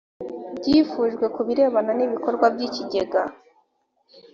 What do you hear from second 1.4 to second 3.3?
birebana n ibikorwa by ikigega